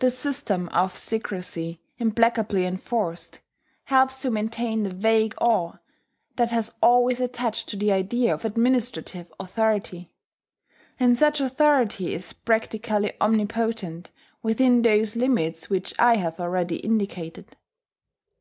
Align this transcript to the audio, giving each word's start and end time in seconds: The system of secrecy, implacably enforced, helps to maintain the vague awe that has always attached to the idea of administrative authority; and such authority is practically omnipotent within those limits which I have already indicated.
The 0.00 0.10
system 0.10 0.68
of 0.70 0.96
secrecy, 0.96 1.80
implacably 1.98 2.66
enforced, 2.66 3.38
helps 3.84 4.20
to 4.22 4.30
maintain 4.32 4.82
the 4.82 4.90
vague 4.90 5.36
awe 5.40 5.74
that 6.34 6.50
has 6.50 6.74
always 6.82 7.20
attached 7.20 7.68
to 7.68 7.76
the 7.76 7.92
idea 7.92 8.34
of 8.34 8.44
administrative 8.44 9.32
authority; 9.38 10.10
and 10.98 11.16
such 11.16 11.40
authority 11.40 12.12
is 12.12 12.32
practically 12.32 13.12
omnipotent 13.20 14.10
within 14.42 14.82
those 14.82 15.14
limits 15.14 15.70
which 15.70 15.94
I 15.96 16.16
have 16.16 16.40
already 16.40 16.78
indicated. 16.78 17.54